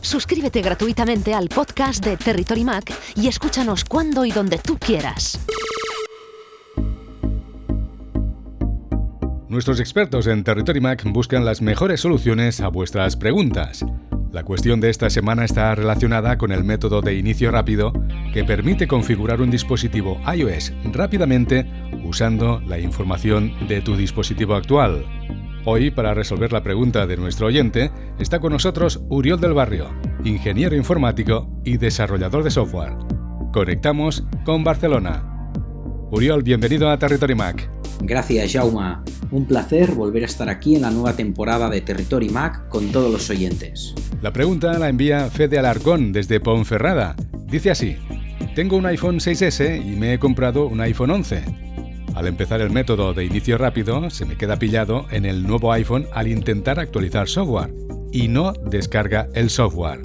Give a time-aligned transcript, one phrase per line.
[0.00, 5.38] Suscríbete gratuitamente al podcast de Territory Mac y escúchanos cuando y donde tú quieras.
[9.48, 13.84] Nuestros expertos en Territory Mac buscan las mejores soluciones a vuestras preguntas.
[14.30, 17.94] La cuestión de esta semana está relacionada con el método de inicio rápido
[18.34, 21.66] que permite configurar un dispositivo iOS rápidamente
[22.04, 25.06] usando la información de tu dispositivo actual.
[25.64, 29.90] Hoy, para resolver la pregunta de nuestro oyente, está con nosotros Uriol del Barrio,
[30.24, 32.94] ingeniero informático y desarrollador de software.
[33.52, 35.50] Conectamos con Barcelona.
[36.10, 37.70] Uriol, bienvenido a Territory Mac.
[38.00, 39.02] Gracias, Jauma.
[39.30, 43.12] Un placer volver a estar aquí en la nueva temporada de Territory Mac con todos
[43.12, 43.94] los oyentes.
[44.22, 47.16] La pregunta la envía Fede Alarcón desde Ponferrada.
[47.46, 47.96] Dice así:
[48.54, 51.67] Tengo un iPhone 6S y me he comprado un iPhone 11.
[52.18, 56.08] Al empezar el método de inicio rápido, se me queda pillado en el nuevo iPhone
[56.12, 57.72] al intentar actualizar software
[58.10, 60.00] y no descarga el software.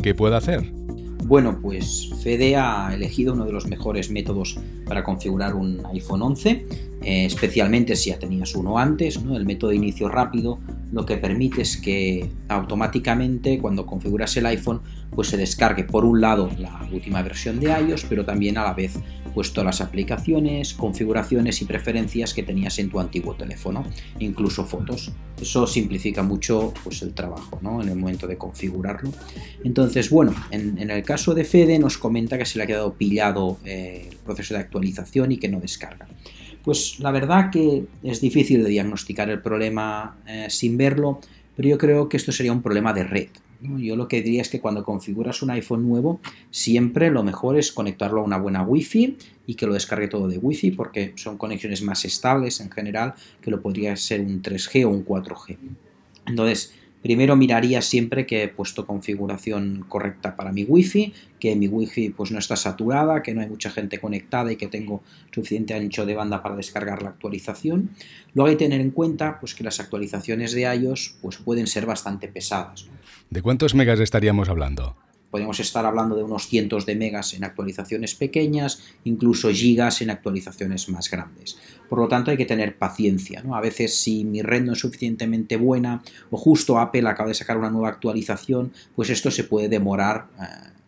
[0.00, 0.70] ¿Qué puedo hacer?
[1.24, 6.50] Bueno, pues Fede ha elegido uno de los mejores métodos para configurar un iPhone 11,
[7.02, 9.36] eh, especialmente si ya tenías uno antes, ¿no?
[9.36, 10.60] el método de inicio rápido
[10.92, 14.80] lo que permite es que automáticamente cuando configuras el iPhone
[15.14, 18.74] pues se descargue por un lado la última versión de iOS, pero también a la
[18.74, 18.98] vez
[19.34, 23.84] pues todas las aplicaciones, configuraciones y preferencias que tenías en tu antiguo teléfono,
[24.18, 25.12] incluso fotos.
[25.40, 27.80] Eso simplifica mucho pues, el trabajo ¿no?
[27.82, 29.12] en el momento de configurarlo.
[29.64, 33.58] Entonces, bueno, en, el caso de Fede nos comenta que se le ha quedado pillado
[33.64, 36.08] eh, el proceso de actualización y que no descarga.
[36.64, 41.20] Pues la verdad que es difícil de diagnosticar el problema eh, sin verlo,
[41.56, 43.28] pero yo creo que esto sería un problema de red.
[43.62, 47.72] Yo lo que diría es que cuando configuras un iPhone nuevo, siempre lo mejor es
[47.72, 51.82] conectarlo a una buena Wi-Fi y que lo descargue todo de Wi-Fi porque son conexiones
[51.82, 55.58] más estables en general que lo podría ser un 3G o un 4G.
[56.26, 56.72] Entonces,
[57.02, 62.30] Primero miraría siempre que he puesto configuración correcta para mi wifi, que mi wifi pues
[62.30, 66.14] no está saturada, que no hay mucha gente conectada y que tengo suficiente ancho de
[66.14, 67.90] banda para descargar la actualización.
[68.34, 71.86] Luego hay que tener en cuenta pues, que las actualizaciones de iOS pues, pueden ser
[71.86, 72.86] bastante pesadas.
[73.30, 74.96] ¿De cuántos megas estaríamos hablando?
[75.30, 80.88] Podemos estar hablando de unos cientos de megas en actualizaciones pequeñas, incluso gigas en actualizaciones
[80.88, 81.58] más grandes.
[81.88, 83.42] Por lo tanto, hay que tener paciencia.
[83.42, 83.54] ¿no?
[83.54, 87.70] A veces, si mi red es suficientemente buena o justo Apple acaba de sacar una
[87.70, 90.28] nueva actualización, pues esto se puede demorar.
[90.40, 90.79] Eh,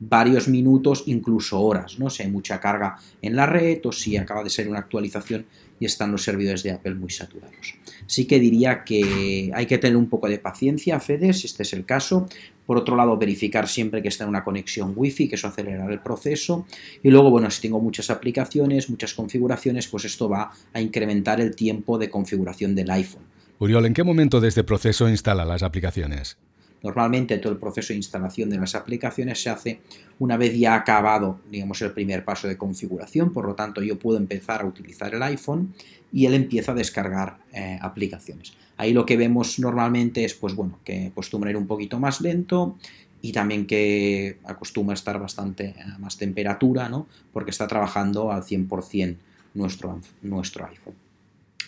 [0.00, 2.10] varios minutos, incluso horas, ¿no?
[2.10, 5.46] Si hay mucha carga en la red o si acaba de ser una actualización
[5.80, 7.74] y están los servidores de Apple muy saturados.
[8.06, 11.72] Sí que diría que hay que tener un poco de paciencia, Fede, si este es
[11.72, 12.26] el caso.
[12.66, 16.00] Por otro lado, verificar siempre que está en una conexión Wi-Fi, que eso acelerará el
[16.00, 16.66] proceso.
[17.02, 21.54] Y luego, bueno, si tengo muchas aplicaciones, muchas configuraciones, pues esto va a incrementar el
[21.54, 23.22] tiempo de configuración del iPhone.
[23.58, 26.38] Uriol, ¿en qué momento de este proceso instala las aplicaciones?
[26.82, 29.80] Normalmente todo el proceso de instalación de las aplicaciones se hace
[30.18, 34.18] una vez ya acabado, digamos, el primer paso de configuración, por lo tanto yo puedo
[34.18, 35.74] empezar a utilizar el iPhone
[36.12, 38.54] y él empieza a descargar eh, aplicaciones.
[38.76, 42.76] Ahí lo que vemos normalmente es, pues bueno, que acostumbra ir un poquito más lento
[43.20, 47.08] y también que acostumbra estar bastante a más temperatura, ¿no?
[47.32, 49.16] Porque está trabajando al 100%
[49.54, 51.07] nuestro, nuestro iPhone.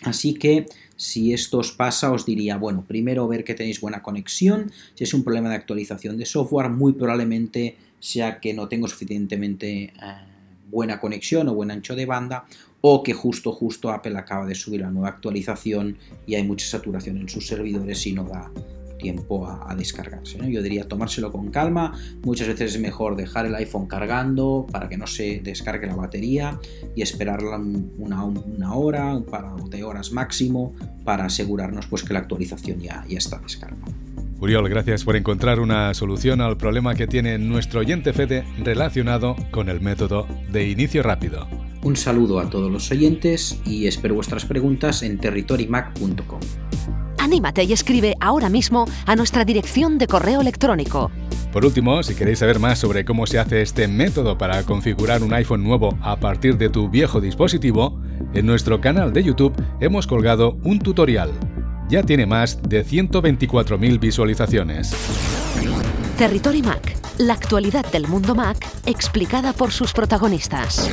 [0.03, 4.71] Así que si esto os pasa, os diría, bueno, primero ver que tenéis buena conexión.
[4.95, 9.83] Si es un problema de actualización de software, muy probablemente sea que no tengo suficientemente
[9.83, 9.91] eh,
[10.69, 12.45] buena conexión o buen ancho de banda,
[12.81, 17.17] o que justo, justo Apple acaba de subir la nueva actualización y hay mucha saturación
[17.17, 18.51] en sus servidores y no da
[19.01, 20.37] tiempo a, descargarse.
[20.49, 24.97] Yo diría tomárselo con calma, muchas veces es mejor dejar el iPhone cargando para que
[24.97, 26.59] no se descargue la batería
[26.95, 27.57] y esperarla
[27.97, 30.73] una, una hora, un par de horas máximo
[31.03, 33.91] para asegurarnos pues, que la actualización ya, ya está descargada.
[34.39, 39.69] Uriol, gracias por encontrar una solución al problema que tiene nuestro oyente Fede relacionado con
[39.69, 41.47] el método de inicio rápido.
[41.83, 46.39] Un saludo a todos los oyentes y espero vuestras preguntas en territorymac.com.
[47.31, 51.11] Anímate y escribe ahora mismo a nuestra dirección de correo electrónico.
[51.53, 55.33] Por último, si queréis saber más sobre cómo se hace este método para configurar un
[55.33, 58.01] iPhone nuevo a partir de tu viejo dispositivo,
[58.33, 61.31] en nuestro canal de YouTube hemos colgado un tutorial.
[61.87, 64.93] Ya tiene más de 124.000 visualizaciones.
[66.17, 70.91] Territory Mac, la actualidad del mundo Mac explicada por sus protagonistas.